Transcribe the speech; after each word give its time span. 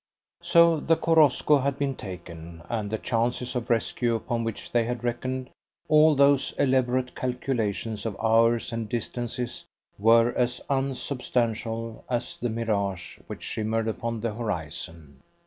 So 0.41 0.79
the 0.79 0.95
Korosko 0.97 1.59
had 1.61 1.77
been 1.77 1.93
taken, 1.93 2.63
and 2.69 2.89
the 2.89 2.97
chances 2.97 3.55
of 3.55 3.69
rescue 3.69 4.15
upon 4.15 4.43
which 4.43 4.71
they 4.71 4.83
had 4.85 5.03
reckoned 5.03 5.51
all 5.87 6.15
those 6.15 6.55
elaborate 6.57 7.13
calculations 7.15 8.07
of 8.07 8.19
hours 8.19 8.73
and 8.73 8.89
distances 8.89 9.63
were 9.99 10.31
as 10.33 10.59
unsubstantial 10.71 12.03
as 12.09 12.35
the 12.37 12.49
mirage 12.49 13.19
which 13.27 13.43
shimmered 13.43 13.87
upon 13.87 14.21
the 14.21 14.33
horizon. 14.33 15.21